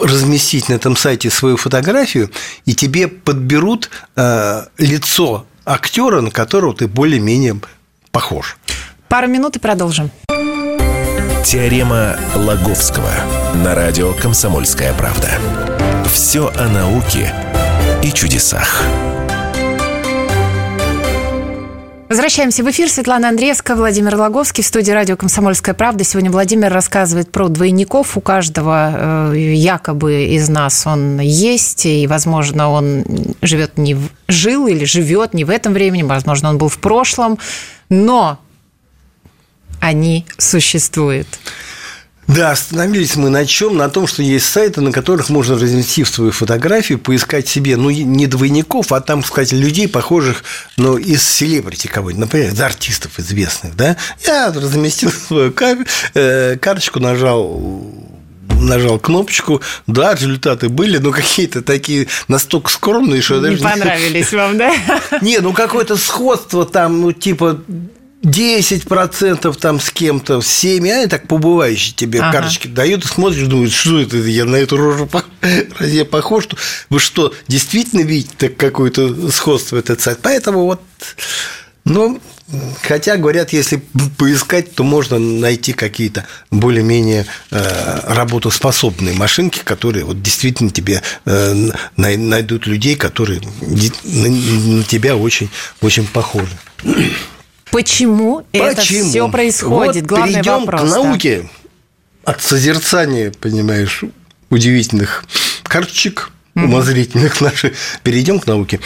разместить 0.00 0.68
на 0.68 0.74
этом 0.74 0.96
сайте 0.96 1.30
свою 1.30 1.56
фотографию, 1.56 2.28
и 2.66 2.74
тебе 2.74 3.06
подберут 3.06 3.88
э, 4.16 4.64
лицо 4.76 5.46
актера, 5.64 6.20
на 6.20 6.32
которого 6.32 6.74
ты 6.74 6.88
более-менее 6.88 7.60
похож. 8.10 8.56
Пару 9.08 9.28
минут 9.28 9.54
и 9.54 9.60
продолжим. 9.60 10.10
Теорема 11.44 12.18
Лаговского 12.34 13.12
на 13.62 13.76
радио 13.76 14.12
«Комсомольская 14.12 14.92
правда». 14.94 15.30
Все 16.12 16.48
о 16.56 16.68
науке 16.68 17.32
и 18.02 18.10
чудесах. 18.10 18.82
Возвращаемся 22.08 22.62
в 22.62 22.70
эфир. 22.70 22.90
Светлана 22.90 23.30
Андреевская, 23.30 23.76
Владимир 23.76 24.16
Логовский 24.16 24.62
в 24.62 24.66
студии 24.66 24.92
радио 24.92 25.16
«Комсомольская 25.16 25.74
правда». 25.74 26.04
Сегодня 26.04 26.30
Владимир 26.30 26.70
рассказывает 26.70 27.32
про 27.32 27.48
двойников. 27.48 28.18
У 28.18 28.20
каждого 28.20 29.32
э, 29.32 29.36
якобы 29.54 30.26
из 30.26 30.50
нас 30.50 30.86
он 30.86 31.18
есть, 31.20 31.86
и, 31.86 32.06
возможно, 32.06 32.68
он 32.68 33.04
живет 33.40 33.78
не 33.78 33.94
в... 33.94 34.10
жил 34.28 34.66
или 34.66 34.84
живет 34.84 35.32
не 35.32 35.44
в 35.44 35.50
этом 35.50 35.72
времени, 35.72 36.02
возможно, 36.02 36.50
он 36.50 36.58
был 36.58 36.68
в 36.68 36.78
прошлом, 36.78 37.38
но 37.88 38.38
они 39.80 40.26
существуют. 40.36 41.26
Да, 42.26 42.52
остановились 42.52 43.16
мы 43.16 43.28
на 43.28 43.46
чем? 43.46 43.76
На 43.76 43.88
том, 43.88 44.06
что 44.06 44.22
есть 44.22 44.46
сайты, 44.46 44.80
на 44.80 44.92
которых 44.92 45.28
можно 45.28 45.56
разместив 45.56 46.08
свою 46.08 46.32
фотографию, 46.32 46.98
поискать 46.98 47.48
себе, 47.48 47.76
ну, 47.76 47.90
не 47.90 48.26
двойников, 48.26 48.92
а 48.92 49.00
там, 49.00 49.22
сказать, 49.24 49.52
людей, 49.52 49.88
похожих, 49.88 50.44
ну, 50.76 50.96
из 50.96 51.22
селебрити 51.22 51.86
кого-нибудь, 51.86 52.20
например, 52.20 52.52
из 52.52 52.60
артистов 52.60 53.18
известных, 53.18 53.76
да. 53.76 53.96
Я 54.26 54.52
разместил 54.52 55.10
свою 55.28 55.52
э, 56.14 56.56
карточку, 56.56 57.00
нажал 57.00 57.82
нажал 58.60 58.98
кнопочку, 58.98 59.60
да, 59.86 60.14
результаты 60.14 60.68
были, 60.68 60.98
но 60.98 61.10
какие-то 61.10 61.62
такие 61.62 62.08
настолько 62.28 62.70
скромные, 62.70 63.22
что 63.22 63.36
Не 63.36 63.56
даже... 63.56 63.62
понравились 63.62 64.32
вам, 64.32 64.58
да? 64.58 64.72
Не, 65.20 65.38
ну 65.38 65.52
какое-то 65.52 65.96
сходство 65.96 66.64
там, 66.64 67.00
ну 67.00 67.12
типа 67.12 67.60
10% 68.24 69.58
там 69.58 69.80
с 69.80 69.90
кем-то, 69.90 70.40
7, 70.40 70.88
а 70.88 71.08
так 71.08 71.28
побывающие 71.28 71.94
тебе 71.94 72.20
ага. 72.20 72.32
карточки 72.32 72.66
дают, 72.66 73.04
и 73.04 73.08
смотришь, 73.08 73.46
думаешь, 73.46 73.72
что 73.72 74.00
это, 74.00 74.16
я 74.16 74.44
на 74.44 74.56
эту 74.56 74.76
рожу 74.76 75.08
разве 75.78 75.98
я 75.98 76.04
похож? 76.04 76.44
Что, 76.44 76.56
вы 76.88 76.98
что, 76.98 77.34
действительно 77.48 78.02
видите 78.02 78.48
какое-то 78.48 79.30
сходство 79.30 79.76
этот 79.76 80.00
сайт? 80.00 80.18
Поэтому 80.22 80.64
вот, 80.64 80.80
ну, 81.84 82.20
Хотя, 82.82 83.16
говорят, 83.16 83.54
если 83.54 83.82
поискать, 84.18 84.74
то 84.74 84.84
можно 84.84 85.18
найти 85.18 85.72
какие-то 85.72 86.26
более-менее 86.50 87.24
э, 87.50 88.00
работоспособные 88.04 89.14
машинки, 89.14 89.60
которые 89.64 90.04
вот 90.04 90.20
действительно 90.20 90.70
тебе 90.70 91.02
э, 91.24 91.70
найдут 91.96 92.66
людей, 92.66 92.96
которые 92.96 93.40
на 94.04 94.84
тебя 94.84 95.16
очень, 95.16 95.48
очень 95.80 96.06
похожи. 96.06 96.52
Почему, 97.74 98.46
Почему? 98.52 98.68
это 98.68 98.82
все 98.82 99.28
происходит? 99.28 100.02
Вот 100.02 100.04
Главный 100.04 100.32
перейдем 100.34 100.60
вопрос. 100.60 100.80
к 100.80 100.84
науке 100.94 101.48
да. 102.24 102.32
от 102.32 102.40
созерцания, 102.40 103.32
понимаешь, 103.32 104.04
удивительных 104.48 105.24
карточек, 105.64 106.30
mm-hmm. 106.54 106.64
умозрительных 106.66 107.40
наших. 107.40 107.72
Перейдем 108.04 108.38
к 108.38 108.46
науке. 108.46 108.78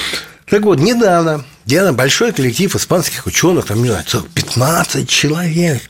Так 0.46 0.62
вот, 0.62 0.80
недавно 0.80 1.44
Диана 1.66 1.92
большой 1.92 2.32
коллектив 2.32 2.74
испанских 2.74 3.26
ученых, 3.26 3.66
там, 3.66 3.82
не 3.82 3.90
знаю, 3.90 4.04
15 4.32 5.06
человек 5.06 5.82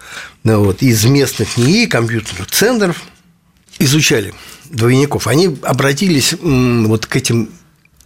ну, 0.43 0.65
вот, 0.65 0.83
из 0.83 1.05
местных 1.05 1.57
НИИ, 1.57 1.87
компьютерных 1.87 2.49
центров, 2.49 3.05
изучали 3.79 4.35
двойников. 4.71 5.29
Они 5.29 5.57
обратились 5.63 6.35
вот 6.43 7.07
к 7.07 7.15
этим 7.15 7.51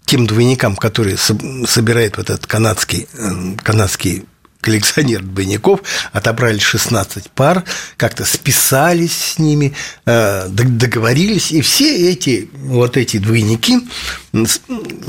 тем 0.04 0.26
двойникам, 0.26 0.76
которые 0.76 1.16
собирает 1.16 2.18
вот 2.18 2.28
этот 2.28 2.46
канадский, 2.46 3.08
э, 3.14 3.56
канадский 3.62 4.24
коллекционер 4.62 5.22
двойников, 5.22 5.80
отобрали 6.12 6.58
16 6.58 7.30
пар, 7.32 7.64
как-то 7.96 8.24
списались 8.24 9.34
с 9.34 9.38
ними, 9.38 9.74
э, 10.06 10.48
договорились, 10.48 11.50
и 11.50 11.60
все 11.60 12.10
эти 12.10 12.48
вот 12.54 12.96
эти 12.96 13.18
двойники 13.18 13.80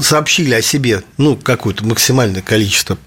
сообщили 0.02 0.56
о 0.56 0.62
себе 0.62 1.04
ну, 1.18 1.38
какое-то 1.38 1.86
максимальное 1.86 2.42
количество 2.42 2.98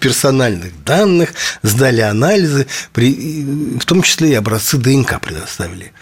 персональных 0.00 0.84
данных, 0.84 1.34
сдали 1.62 2.00
анализы, 2.00 2.66
в 2.94 3.84
том 3.84 4.02
числе 4.02 4.30
и 4.30 4.34
образцы 4.34 4.78
ДНК 4.78 5.20
предоставили. 5.20 5.92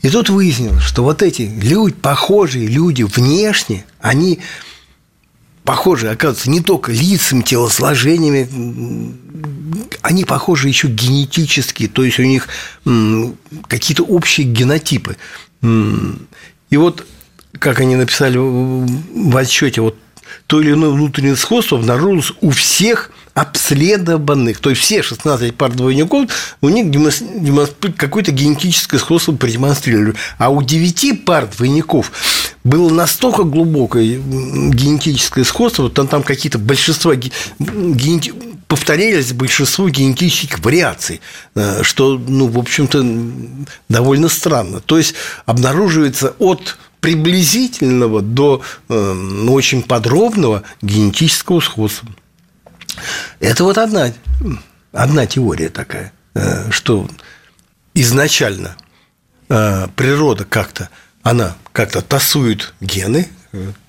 И 0.00 0.08
тут 0.08 0.30
выяснилось, 0.30 0.82
что 0.82 1.04
вот 1.04 1.22
эти 1.22 1.42
люди, 1.42 1.94
похожие 1.94 2.66
люди 2.66 3.04
внешне, 3.04 3.84
они 4.00 4.40
похожи, 5.64 6.08
оказывается, 6.08 6.50
не 6.50 6.60
только 6.60 6.92
лицами, 6.92 7.42
телосложениями, 7.42 8.48
они 10.02 10.24
похожи 10.24 10.68
еще 10.68 10.88
генетически, 10.88 11.86
то 11.88 12.02
есть 12.04 12.18
у 12.18 12.24
них 12.24 12.48
какие-то 13.68 14.02
общие 14.02 14.46
генотипы. 14.46 15.16
И 15.62 16.76
вот, 16.76 17.06
как 17.58 17.80
они 17.80 17.96
написали 17.96 18.38
в 18.38 19.36
отчете, 19.36 19.80
вот 19.80 19.96
то 20.46 20.60
или 20.60 20.72
иное 20.72 20.90
внутреннее 20.90 21.36
сходство 21.36 21.78
обнаружилось 21.78 22.32
у 22.40 22.50
всех 22.50 23.10
обследованных, 23.34 24.60
то 24.60 24.70
есть 24.70 24.82
все 24.82 25.02
16 25.02 25.54
пар 25.54 25.72
двойников, 25.72 26.56
у 26.60 26.68
них 26.68 26.86
какое-то 27.96 28.30
генетическое 28.32 28.98
сходство 28.98 29.32
продемонстрировали. 29.32 30.14
А 30.38 30.50
у 30.50 30.62
9 30.62 31.24
пар 31.24 31.46
двойников 31.46 32.12
было 32.64 32.90
настолько 32.90 33.42
глубокое 33.42 34.04
генетическое 34.04 35.44
сходство, 35.44 35.90
там, 35.90 36.06
там 36.06 36.22
какие-то 36.22 36.58
большинства 36.58 37.14
генети... 37.14 38.32
повторялись 38.68 39.32
большинство 39.32 39.88
генетических 39.88 40.60
вариаций, 40.60 41.20
э, 41.54 41.82
что, 41.82 42.16
ну, 42.18 42.46
в 42.46 42.58
общем-то, 42.58 43.04
довольно 43.88 44.28
странно. 44.28 44.80
То 44.80 44.98
есть 44.98 45.14
обнаруживается 45.44 46.34
от 46.38 46.78
приблизительного 47.00 48.22
до 48.22 48.62
э, 48.88 49.12
ну, 49.12 49.52
очень 49.54 49.82
подробного 49.82 50.62
генетического 50.82 51.58
сходства. 51.58 52.08
Это 53.40 53.64
вот 53.64 53.76
одна, 53.76 54.12
одна 54.92 55.26
теория 55.26 55.68
такая, 55.68 56.12
э, 56.34 56.70
что 56.70 57.08
изначально 57.94 58.76
природа 59.96 60.46
как-то 60.46 60.88
она 61.22 61.56
как-то 61.72 62.02
тасует 62.02 62.74
гены, 62.80 63.28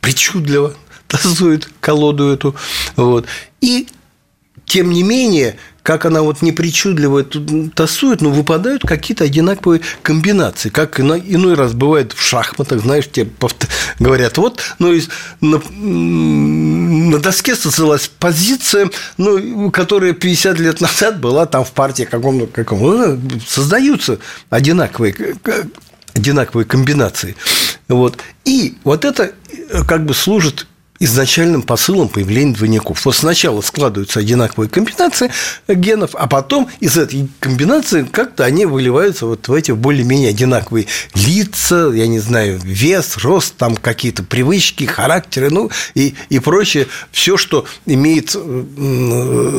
причудливо 0.02 0.76
тасует 1.08 1.70
колоду 1.80 2.32
эту. 2.32 2.56
Вот. 2.96 3.28
И 3.62 3.88
тем 4.66 4.92
не 4.92 5.04
менее, 5.04 5.58
как 5.84 6.06
она 6.06 6.22
вот 6.22 6.42
непричудливо 6.42 7.24
тасует, 7.76 8.22
но 8.22 8.30
выпадают 8.30 8.84
какие-то 8.84 9.26
одинаковые 9.26 9.82
комбинации. 10.02 10.70
Как 10.70 11.00
иной 11.00 11.54
раз 11.56 11.74
бывает 11.74 12.14
в 12.14 12.22
шахматах, 12.22 12.82
знаешь, 12.82 13.10
тебе 13.12 13.30
говорят, 14.00 14.38
вот, 14.38 14.62
ну, 14.80 14.98
на, 15.42 15.62
на 15.70 17.20
доске 17.20 17.56
создалась 17.56 18.10
позиция, 18.18 18.90
ну, 19.18 19.70
которая 19.72 20.14
50 20.14 20.60
лет 20.60 20.82
назад 20.82 21.20
была 21.20 21.46
там 21.46 21.66
в 21.66 21.74
партии 21.74 22.04
каком-то, 22.04 22.48
каком 22.48 22.80
ну, 22.80 23.20
создаются 23.46 24.20
одинаковые 24.50 25.14
одинаковые 26.14 26.66
комбинации. 26.66 27.36
Вот. 27.88 28.18
И 28.46 28.78
вот 28.84 29.06
это 29.06 29.32
э, 29.70 29.84
как 29.88 30.06
бы 30.06 30.14
служит 30.14 30.68
изначальным 31.04 31.64
посылом 31.64 32.08
появления 32.08 32.54
двойников. 32.54 33.06
Вот 33.06 33.16
сначала 33.16 33.62
складываются 33.62 34.20
одинаковые 34.20 34.70
комбинации 34.70 35.32
генов, 35.68 36.12
а 36.14 36.28
потом 36.28 36.70
из 36.80 36.98
этой 36.98 37.28
комбинации 37.40 38.04
как-то 38.04 38.46
они 38.46 38.66
выливаются 38.66 39.26
вот 39.26 39.48
в 39.48 39.54
эти 39.54 39.72
более-менее 39.72 40.30
одинаковые 40.30 40.88
лица, 41.14 41.92
я 41.92 42.08
не 42.08 42.20
знаю, 42.20 42.60
вес, 42.64 43.18
рост, 43.18 43.56
там 43.58 43.76
какие-то 43.76 44.24
привычки, 44.24 44.86
характеры, 44.86 45.50
ну 45.50 45.70
и, 45.94 46.16
и 46.30 46.40
прочее. 46.40 46.88
Все, 47.12 47.36
что 47.38 47.66
имеет 47.86 48.36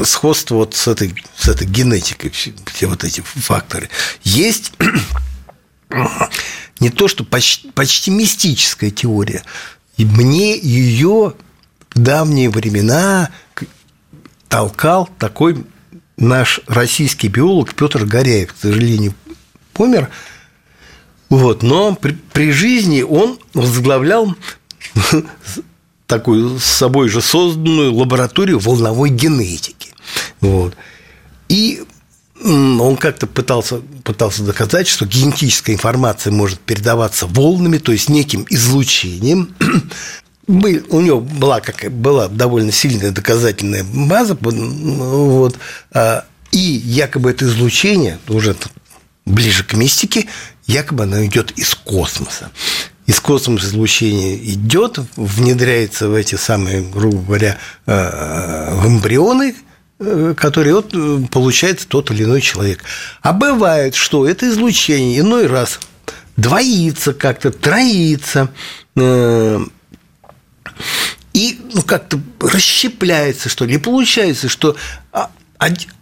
сходство 0.07 0.55
вот 0.55 0.75
с 0.75 0.89
этой, 0.89 1.15
с 1.37 1.49
этой 1.49 1.67
генетикой, 1.67 2.31
все 2.31 2.87
вот 2.87 3.05
эти 3.05 3.21
факторы. 3.21 3.91
Есть 4.23 4.73
не 6.81 6.91
то, 6.91 7.09
что 7.09 7.25
почти, 7.25 7.71
почти 7.71 8.11
мистическая 8.11 8.91
теория– 8.91 9.43
и 9.97 10.05
мне 10.05 10.59
ее 10.59 11.35
в 11.91 11.99
давние 11.99 12.51
времена 12.51 13.31
толкал 14.49 15.09
такой 15.19 15.65
наш 16.17 16.61
российский 16.67 17.29
биолог 17.29 17.75
Петр 17.75 18.05
Горяев, 18.05 18.53
к 18.53 18.57
сожалению, 18.57 19.15
помер. 19.73 20.11
Вот, 21.29 21.63
но 21.63 21.95
при, 21.95 22.13
при 22.13 22.53
жизни 22.53 23.03
он 23.03 23.39
возглавлял 23.55 24.35
такую 26.07 26.59
с 26.59 26.65
собой 26.65 27.09
же 27.09 27.21
созданную 27.21 27.93
лабораторию 27.93 28.59
волновой 28.59 29.11
генетики. 29.11 29.91
Вот. 30.41 30.77
И 31.49 31.85
он 32.43 32.97
как-то 32.97 33.27
пытался, 33.27 33.81
пытался 34.03 34.43
доказать, 34.43 34.89
что 34.89 35.07
генетическая 35.07 35.73
информация 35.73 36.33
может 36.33 36.59
передаваться 36.59 37.27
волнами, 37.27 37.79
то 37.79 37.93
есть 37.93 38.09
неким 38.09 38.47
излучением. 38.51 39.55
У 40.47 41.01
него 41.01 41.21
была, 41.21 41.61
как, 41.61 41.91
была 41.91 42.29
довольно 42.29 42.71
сильная 42.71 43.13
доказательная 43.13 43.83
база, 43.85 44.37
вот, 44.41 45.57
а, 45.93 46.27
и 46.51 46.59
якобы 46.59 47.31
это 47.31 47.47
излучение, 47.47 48.19
уже 48.29 48.55
ближе 49.25 49.65
к 49.65 49.73
мистике, 49.73 50.27
якобы 50.67 51.05
оно 51.05 51.25
идет 51.25 51.53
из 51.53 51.75
космоса. 51.75 52.51
Из 53.07 53.21
космоса 53.21 53.67
излучение 53.67 54.37
идет, 54.53 54.99
внедряется 55.17 56.09
в 56.09 56.15
эти 56.15 56.35
самые, 56.35 56.83
грубо 56.83 57.23
говоря, 57.23 57.59
э, 57.87 58.75
в 58.75 58.87
эмбрионы, 58.87 59.55
Э, 59.55 59.74
который 59.99 60.73
вот 60.73 60.93
э, 60.93 61.21
получает 61.31 61.87
тот 61.87 62.11
или 62.11 62.25
иной 62.25 62.41
человек. 62.41 62.83
А 63.23 63.33
бывает, 63.33 63.95
что 63.95 64.27
это 64.27 64.49
излучение 64.49 65.21
иной 65.21 65.47
раз 65.47 65.79
двоится 66.37 67.15
как-то, 67.15 67.53
троится, 67.53 68.51
э, 68.97 69.61
и 71.33 71.61
ну, 71.73 71.83
как-то 71.83 72.21
расщепляется, 72.41 73.49
что 73.49 73.65
ли. 73.65 73.75
И 73.75 73.79
получается, 73.79 74.49
что 74.49 74.77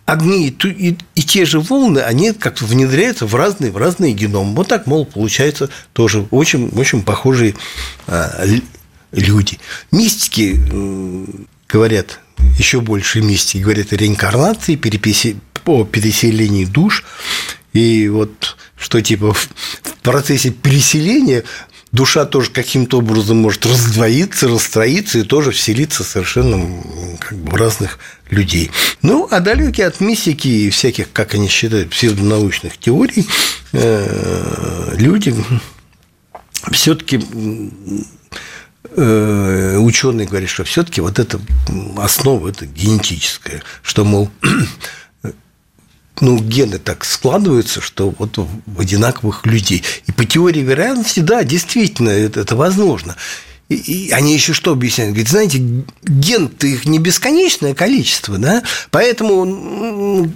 одни 0.07 0.49
и, 0.49 0.99
и 1.15 1.23
те 1.23 1.45
же 1.45 1.61
волны, 1.61 2.01
они 2.01 2.33
как-то 2.33 2.65
внедряются 2.65 3.27
в 3.27 3.35
разные, 3.35 3.71
в 3.71 3.77
разные 3.77 4.13
геномы. 4.13 4.55
Вот 4.55 4.69
так, 4.69 4.87
мол, 4.87 5.07
получается 5.07 5.71
тоже 5.93 6.27
очень, 6.31 6.69
очень 6.71 7.03
похожие 7.03 7.55
люди. 9.13 9.59
Мистики 9.91 10.61
говорят, 11.69 12.19
еще 12.59 12.81
больше 12.81 13.23
мистики 13.23 13.59
говорят 13.59 13.93
о 13.93 13.97
реинкарнации, 13.97 14.77
переписи, 14.77 15.37
о 15.65 15.85
переселении 15.85 16.65
душ. 16.65 17.05
И 17.73 18.09
вот 18.09 18.57
что 18.77 19.01
типа 19.01 19.33
в 19.33 19.49
процессе 20.03 20.51
переселения 20.51 21.45
душа 21.93 22.25
тоже 22.25 22.51
каким-то 22.51 22.99
образом 22.99 23.39
может 23.39 23.65
раздвоиться, 23.67 24.49
расстроиться 24.49 25.21
и 25.21 25.23
тоже 25.23 25.53
вселиться 25.53 26.03
совершенно 26.03 26.83
как 27.21 27.39
бы 27.39 27.53
в 27.53 27.55
разных 27.55 27.99
людей. 28.31 28.71
Ну, 29.03 29.29
а 29.31 29.41
далекие 29.41 29.87
от 29.87 30.01
мистики 30.01 30.49
и 30.49 30.71
всяких, 30.71 31.13
как 31.13 31.35
они 31.35 31.49
считают, 31.49 31.91
псевдонаучных 31.91 32.79
теорий, 32.79 33.27
э, 33.73 34.95
люди 34.97 35.35
все-таки 36.73 37.21
ученые 38.85 40.27
говорят, 40.27 40.51
что 40.51 40.65
все-таки 40.65 41.01
вот 41.01 41.19
эта 41.19 41.41
основа 41.97 42.49
это 42.49 42.67
генетическая, 42.67 43.63
что, 43.83 44.05
мол, 44.05 44.31
ну, 46.21 46.39
гены 46.39 46.79
так 46.79 47.05
складываются, 47.05 47.81
что 47.81 48.15
вот 48.19 48.39
в 48.39 48.81
одинаковых 48.81 49.47
людей. 49.47 49.83
И 50.07 50.13
по 50.13 50.25
теории 50.25 50.61
вероятности, 50.61 51.21
да, 51.21 51.45
действительно, 51.45 52.11
это, 52.11 52.41
это 52.41 52.57
возможно. 52.57 53.17
И, 53.69 54.11
они 54.13 54.35
еще 54.35 54.53
что 54.53 54.73
объясняют? 54.73 55.13
Говорят, 55.13 55.31
знаете, 55.31 55.85
ген-то 56.03 56.67
их 56.67 56.85
не 56.85 56.99
бесконечное 56.99 57.75
количество, 57.75 58.37
да, 58.39 58.63
поэтому 58.91 60.31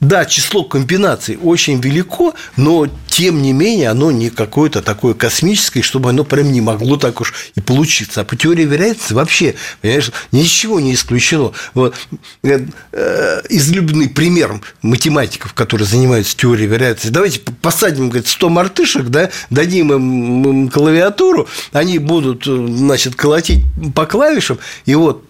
да, 0.00 0.24
число 0.24 0.64
комбинаций 0.64 1.38
очень 1.40 1.78
велико, 1.78 2.34
но 2.56 2.88
тем 3.08 3.42
не 3.42 3.52
менее 3.52 3.90
оно 3.90 4.10
не 4.10 4.30
какое-то 4.30 4.80
такое 4.80 5.12
космическое, 5.12 5.82
чтобы 5.82 6.08
оно 6.08 6.24
прям 6.24 6.50
не 6.52 6.62
могло 6.62 6.96
так 6.96 7.20
уж 7.20 7.34
и 7.54 7.60
получиться. 7.60 8.22
А 8.22 8.24
по 8.24 8.34
теории 8.34 8.64
вероятности 8.64 9.12
вообще, 9.12 9.56
понимаешь, 9.82 10.10
ничего 10.32 10.80
не 10.80 10.94
исключено. 10.94 11.52
Вот. 11.74 11.94
Э, 12.42 13.42
излюбленный 13.50 14.08
пример 14.08 14.60
математиков, 14.80 15.52
которые 15.52 15.86
занимаются 15.86 16.34
теорией 16.34 16.66
вероятности. 16.66 17.08
Давайте 17.08 17.40
посадим, 17.40 18.08
говорит, 18.08 18.26
100 18.26 18.48
мартышек, 18.48 19.08
да, 19.08 19.30
дадим 19.50 19.92
им 19.92 20.70
клавиатуру, 20.70 21.46
они 21.72 21.98
будут, 21.98 22.46
значит, 22.46 23.16
колотить 23.16 23.64
по 23.94 24.06
клавишам, 24.06 24.58
и 24.86 24.94
вот 24.94 25.24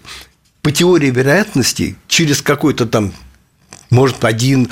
по 0.62 0.70
теории 0.70 1.10
вероятности 1.10 1.96
через 2.06 2.40
какой-то 2.40 2.86
там 2.86 3.12
может, 3.90 4.24
один 4.24 4.70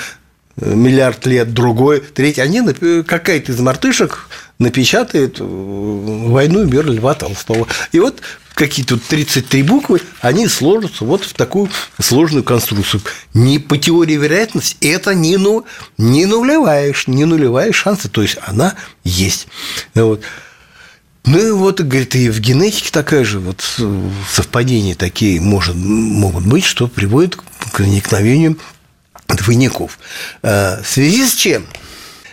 э, 0.57 0.75
миллиард 0.75 1.27
лет, 1.27 1.53
другой, 1.53 2.01
третий. 2.01 2.41
Они, 2.41 2.63
какая-то 3.03 3.53
из 3.53 3.61
мартышек 3.61 4.29
напечатает 4.59 5.39
э, 5.41 5.45
«Войну 5.45 6.63
и 6.63 6.71
мир 6.71 6.91
Льва 6.91 7.15
Толстого». 7.15 7.67
И 7.93 8.01
вот 8.01 8.23
какие-то 8.59 8.99
33 8.99 9.63
буквы, 9.63 10.01
они 10.21 10.49
сложатся 10.49 11.05
вот 11.05 11.23
в 11.23 11.33
такую 11.33 11.71
сложную 12.01 12.43
конструкцию. 12.43 13.03
Не 13.33 13.61
по 13.61 13.79
теории 13.79 14.15
вероятности, 14.15 14.77
это 14.81 15.15
не, 15.15 15.37
ну, 15.37 15.65
не 15.97 16.27
нулевая, 16.27 16.93
не 17.07 17.25
нулевая 17.25 17.73
шансы, 17.73 18.09
то 18.09 18.21
есть 18.21 18.37
она 18.45 18.75
есть. 19.05 19.47
Вот. 19.95 20.23
Ну 21.25 21.39
и 21.39 21.51
вот, 21.53 21.81
говорит, 21.81 22.17
и 22.17 22.31
в 22.31 22.41
генетике 22.41 22.91
такая 22.91 23.25
же 23.25 23.39
вот 23.39 23.63
совпадения 24.33 24.95
такие 24.95 25.41
может, 25.41 25.77
могут 25.77 26.45
быть, 26.45 26.65
что 26.65 26.89
приводит 26.89 27.37
к 27.37 27.45
проникновению 27.73 28.59
двойников. 29.29 29.99
Э, 30.43 30.83
в 30.83 30.87
связи 30.87 31.27
с 31.27 31.35
чем 31.35 31.67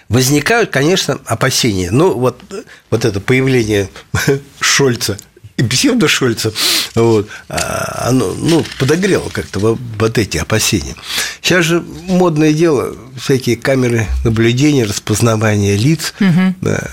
возникают, 0.10 0.69
конечно, 0.69 1.19
опасения. 1.25 1.91
Ну, 1.91 2.17
вот, 2.17 2.41
вот 2.89 3.05
это 3.05 3.19
появление 3.19 3.89
Шольца 4.60 5.17
и 5.58 5.63
псевдо-Шольца, 5.63 6.53
вот, 6.95 7.29
а, 7.47 8.08
оно 8.10 8.34
ну, 8.34 8.65
подогрело 8.77 9.29
как-то 9.29 9.60
вот 9.60 10.17
эти 10.17 10.38
опасения. 10.38 10.95
Сейчас 11.41 11.65
же 11.65 11.81
модное 11.81 12.51
дело, 12.51 12.95
всякие 13.17 13.55
камеры 13.55 14.05
наблюдения, 14.25 14.84
распознавания 14.84 15.77
лиц. 15.77 16.13
Угу. 16.19 16.55
Да, 16.62 16.91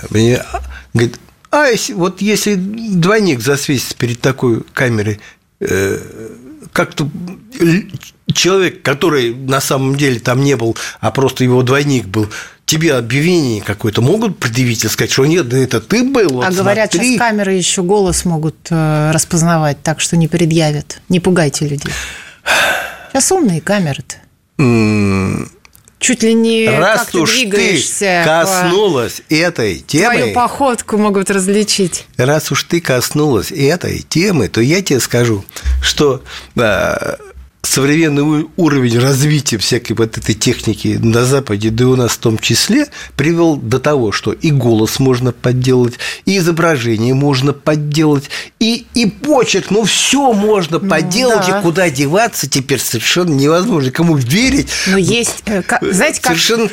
говорит, 0.92 1.18
а 1.50 1.66
если, 1.66 1.92
вот 1.92 2.22
если 2.22 2.54
двойник 2.54 3.40
засветится 3.40 3.96
перед 3.96 4.20
такой 4.20 4.62
камерой, 4.72 5.20
как-то 6.72 7.09
человек, 8.33 8.83
который 8.83 9.35
на 9.35 9.61
самом 9.61 9.96
деле 9.96 10.18
там 10.18 10.42
не 10.42 10.57
был, 10.57 10.77
а 11.01 11.11
просто 11.11 11.44
его 11.44 11.62
двойник 11.62 12.07
был, 12.07 12.29
тебе 12.64 12.94
объявление 12.94 13.61
какое-то 13.61 14.01
могут 14.01 14.38
предъявить 14.38 14.85
и 14.85 14.88
сказать, 14.88 15.12
что 15.12 15.27
нет, 15.27 15.48
да 15.48 15.59
это 15.59 15.81
ты 15.81 16.05
был. 16.05 16.31
Вот, 16.31 16.46
а 16.46 16.51
говорят, 16.51 16.92
сейчас 16.92 17.18
камеры 17.18 17.53
еще 17.53 17.83
голос 17.83 18.25
могут 18.25 18.57
э, 18.70 19.11
распознавать, 19.12 19.83
так 19.83 20.01
что 20.01 20.16
не 20.16 20.29
предъявят. 20.29 21.01
Не 21.09 21.20
пугайте 21.20 21.68
людей. 21.68 21.92
Сейчас 23.11 23.31
умные 23.31 23.61
камеры-то. 23.61 24.16
Чуть 26.02 26.22
ли 26.22 26.34
не 26.34 26.68
Раз 26.68 27.06
как 27.06 27.14
уж 27.22 27.30
ты 27.32 27.44
ты 27.44 27.50
двигаешься. 27.50 28.22
коснулась 28.24 29.22
этой 29.30 29.78
темы, 29.78 30.14
Твою 30.16 30.34
походку 30.34 30.98
могут 30.98 31.30
различить. 31.30 32.06
раз 32.16 32.52
уж 32.52 32.64
ты 32.64 32.80
коснулась 32.80 33.50
этой 33.52 34.00
темы, 34.00 34.48
то 34.48 34.60
я 34.60 34.82
тебе 34.82 35.00
скажу, 35.00 35.44
что 35.82 36.22
э, 36.56 37.16
современный 37.62 38.48
уровень 38.57 38.98
развития 38.98 39.57
всякой 39.59 39.92
вот 39.92 40.18
этой 40.18 40.35
техники 40.35 40.98
на 41.01 41.25
Западе, 41.25 41.70
да 41.70 41.85
и 41.85 41.87
у 41.87 41.96
нас 41.96 42.12
в 42.12 42.18
том 42.18 42.38
числе, 42.38 42.88
привел 43.16 43.57
до 43.57 43.79
того, 43.79 44.12
что 44.12 44.33
и 44.33 44.51
голос 44.51 44.98
можно 44.98 45.33
подделать, 45.33 45.94
и 46.25 46.38
изображение 46.38 47.14
можно 47.14 47.53
подделать, 47.53 48.25
и, 48.59 48.87
и 48.94 49.07
почек, 49.07 49.70
ну 49.70 49.85
все 49.85 50.33
можно 50.33 50.81
подделать, 50.81 51.46
да. 51.46 51.61
и 51.61 51.62
куда 51.62 51.88
деваться 51.88 52.48
теперь 52.48 52.81
совершенно 52.81 53.33
невозможно. 53.33 53.90
Кому 53.92 54.16
верить? 54.16 54.68
Но 54.88 54.98
есть, 54.98 55.42
э, 55.46 55.62
знаете, 55.83 56.20
как 56.20 56.33
Совершенно 56.33 56.68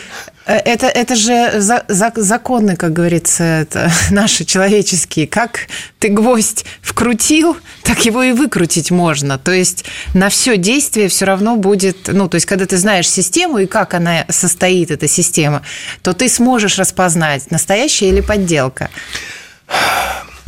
Это, 0.50 0.88
это 0.88 1.16
же 1.16 1.62
за- 1.62 1.86
за- 1.88 2.14
законы, 2.16 2.76
как 2.76 2.92
говорится, 2.92 3.44
это 3.44 3.92
наши 4.10 4.46
человеческие. 4.46 5.28
Как 5.28 5.68
ты 6.00 6.10
гвоздь 6.10 6.66
вкрутил, 6.82 7.56
так 7.84 8.04
его 8.04 8.24
и 8.24 8.32
выкрутить 8.32 8.90
можно. 8.90 9.38
То 9.38 9.52
есть 9.52 9.86
на 10.16 10.30
все 10.30 10.58
действие 10.58 11.08
все 11.08 11.26
равно 11.26 11.56
будет... 11.56 12.08
Ну, 12.08 12.28
то 12.28 12.36
есть 12.36 12.48
когда 12.48 12.66
ты 12.66 12.78
знаешь 12.78 13.08
систему 13.08 13.60
и 13.60 13.68
как 13.68 13.94
она 13.94 14.26
состоит, 14.30 14.90
эта 14.90 15.08
система, 15.08 15.62
то 16.02 16.14
ты 16.14 16.28
сможешь 16.28 16.80
распознать, 16.80 17.52
настоящая 17.52 18.10
или 18.10 18.22
подделка. 18.22 18.90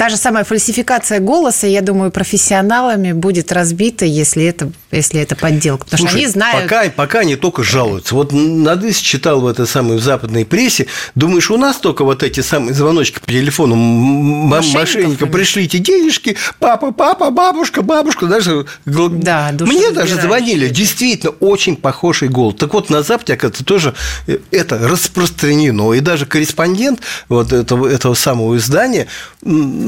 Та 0.02 0.10
же 0.10 0.18
самая 0.18 0.44
фальсификация 0.44 1.20
голоса, 1.20 1.68
я 1.68 1.84
думаю, 1.84 2.10
профессионалами 2.10 3.12
будет 3.12 3.52
разбита, 3.52 4.04
если 4.04 4.44
это, 4.46 4.72
если 4.92 5.22
это 5.22 5.36
подделка. 5.36 5.86
Потому 5.86 6.00
что 6.00 6.08
Слушай, 6.08 6.24
они 6.24 6.28
знают... 6.28 6.64
Пока, 6.64 6.90
пока 6.90 7.20
они 7.20 7.36
только 7.36 7.62
жалуются. 7.62 8.16
Вот 8.16 8.32
Надыс 8.32 8.98
читал 8.98 9.42
в 9.42 9.46
этой 9.46 9.68
самой 9.68 9.98
в 9.98 10.02
западной 10.02 10.44
прессе. 10.44 10.88
Думаешь, 11.14 11.52
у 11.52 11.58
нас 11.58 11.78
только 11.78 12.04
вот 12.04 12.24
эти 12.24 12.40
самые 12.40 12.74
звоночки 12.74 13.20
по 13.20 13.28
телефону 13.28 13.76
Мошенников, 13.76 14.82
мошенникам 14.82 15.18
конечно. 15.18 15.38
пришлите 15.38 15.78
денежки, 15.78 16.36
папа, 16.58 16.92
папа, 16.92 17.30
бабушка, 17.30 17.84
бабушка. 17.84 18.26
Даже, 18.26 18.66
Да, 18.88 19.54
Мне 19.60 19.92
даже 19.92 20.20
звонили. 20.20 20.70
Действительно, 20.70 21.34
очень 21.40 21.76
похожий 21.76 22.28
голос. 22.28 22.56
Так 22.56 22.74
вот, 22.74 22.90
на 22.90 23.04
Западе, 23.04 23.34
оказывается, 23.34 23.66
тоже 23.66 23.94
э, 24.26 24.40
это 24.50 24.80
распространено. 24.80 25.94
И 25.94 26.00
даже 26.00 26.26
корреспондент 26.26 27.02
вот 27.30 27.54
этого, 27.54 27.86
этого 27.86 28.16
самого 28.16 28.58
издания, 28.58 29.06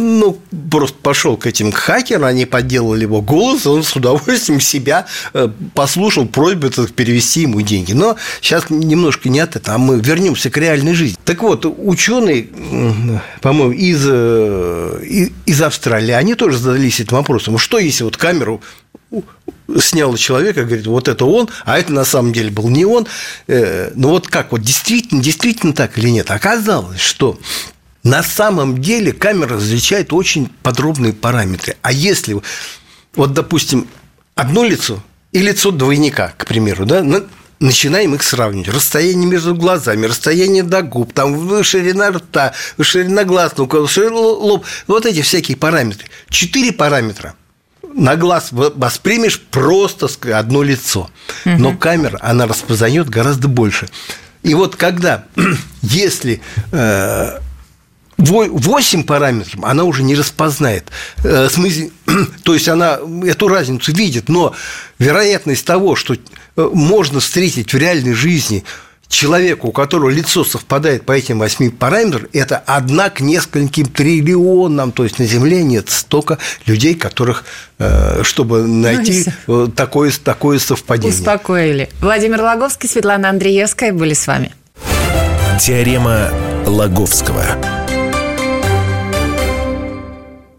ну, 0.03 0.37
просто 0.69 0.97
пошел 1.01 1.37
к 1.37 1.47
этим 1.47 1.71
хакерам, 1.71 2.25
они 2.25 2.45
подделали 2.45 3.03
его 3.03 3.21
голос, 3.21 3.65
он 3.65 3.83
с 3.83 3.95
удовольствием 3.95 4.59
себя 4.59 5.05
э, 5.33 5.49
послушал 5.73 6.27
просьбу 6.27 6.69
перевести 6.69 7.41
ему 7.41 7.61
деньги. 7.61 7.93
Но 7.93 8.17
сейчас 8.41 8.69
немножко 8.69 9.29
не 9.29 9.39
от 9.39 9.55
этого, 9.55 9.75
а 9.75 9.77
мы 9.77 9.99
вернемся 9.99 10.49
к 10.49 10.57
реальной 10.57 10.93
жизни. 10.93 11.17
Так 11.25 11.41
вот, 11.41 11.65
ученые, 11.65 12.47
по-моему, 13.41 13.71
из, 13.71 14.03
э, 14.05 15.29
из 15.45 15.61
Австралии, 15.61 16.11
они 16.11 16.35
тоже 16.35 16.57
задались 16.57 16.99
этим 16.99 17.17
вопросом. 17.17 17.57
Что 17.57 17.79
если 17.79 18.03
вот 18.03 18.17
камеру 18.17 18.61
снял 19.79 20.15
человека, 20.17 20.63
говорит, 20.63 20.87
вот 20.87 21.07
это 21.07 21.25
он, 21.25 21.49
а 21.65 21.77
это 21.77 21.93
на 21.93 22.05
самом 22.05 22.33
деле 22.33 22.49
был 22.51 22.69
не 22.69 22.85
он. 22.85 23.07
Э, 23.47 23.91
Ну 23.95 24.09
вот 24.09 24.27
как, 24.27 24.51
вот 24.51 24.61
действительно, 24.61 25.21
действительно 25.21 25.73
так 25.73 25.97
или 25.97 26.09
нет? 26.09 26.31
Оказалось, 26.31 26.99
что 26.99 27.39
на 28.03 28.21
самом 28.21 28.81
деле 28.81 29.13
камера 29.13 29.55
различает 29.55 30.13
очень 30.13 30.49
подробные 30.61 31.13
параметры. 31.13 31.77
А 31.81 31.91
если, 31.91 32.41
вот, 33.15 33.33
допустим, 33.33 33.87
одно 34.35 34.63
лицо 34.63 35.01
и 35.31 35.39
лицо 35.39 35.71
двойника, 35.71 36.33
к 36.37 36.45
примеру, 36.45 36.85
да, 36.85 37.01
на- 37.01 37.23
начинаем 37.59 38.13
их 38.13 38.23
сравнивать. 38.23 38.67
Расстояние 38.67 39.27
между 39.27 39.55
глазами, 39.55 40.05
расстояние 40.05 40.63
до 40.63 40.81
губ, 40.81 41.13
там 41.13 41.63
ширина 41.63 42.11
рта, 42.11 42.53
ширина 42.81 43.23
глаз, 43.23 43.53
ну, 43.55 43.87
ширина 43.87 44.17
лоб, 44.19 44.65
вот 44.87 45.05
эти 45.05 45.21
всякие 45.21 45.55
параметры. 45.55 46.07
Четыре 46.29 46.73
параметра 46.73 47.35
на 47.93 48.15
глаз 48.17 48.49
воспримешь 48.51 49.39
просто 49.39 50.09
одно 50.37 50.61
лицо. 50.61 51.09
Но 51.45 51.77
камера, 51.77 52.17
она 52.21 52.47
распознает 52.47 53.09
гораздо 53.09 53.47
больше. 53.47 53.87
И 54.41 54.53
вот 54.55 54.75
когда, 54.75 55.25
если 55.81 56.41
э, 56.71 57.39
8 58.23 59.03
параметров 59.03 59.59
она 59.63 59.83
уже 59.83 60.03
не 60.03 60.15
распознает. 60.15 60.89
Э, 61.23 61.49
то 62.43 62.53
есть 62.53 62.67
она 62.67 62.99
эту 63.25 63.47
разницу 63.47 63.91
видит, 63.93 64.29
но 64.29 64.55
вероятность 64.99 65.65
того, 65.65 65.95
что 65.95 66.13
э, 66.13 66.17
можно 66.73 67.19
встретить 67.19 67.73
в 67.73 67.77
реальной 67.77 68.13
жизни 68.13 68.63
человека, 69.13 69.65
у 69.65 69.71
которого 69.71 70.09
лицо 70.09 70.43
совпадает 70.43 71.05
по 71.05 71.11
этим 71.13 71.39
восьми 71.39 71.69
параметрам, 71.69 72.27
это 72.33 72.57
одна 72.57 73.09
к 73.09 73.21
нескольким 73.21 73.85
триллионам. 73.85 74.91
То 74.91 75.03
есть 75.03 75.19
на 75.19 75.25
Земле 75.25 75.63
нет 75.63 75.89
столько 75.89 76.39
людей, 76.65 76.95
которых, 76.95 77.45
э, 77.79 78.23
чтобы 78.23 78.67
найти 78.67 79.25
э, 79.47 79.67
такое, 79.75 80.11
такое 80.23 80.59
совпадение. 80.59 81.17
Успокоили. 81.17 81.89
Владимир 82.01 82.41
Логовский, 82.41 82.89
Светлана 82.89 83.29
Андреевская 83.29 83.93
были 83.93 84.13
с 84.13 84.27
вами. 84.27 84.53
Теорема 85.59 86.29
Лаговского. 86.65 87.82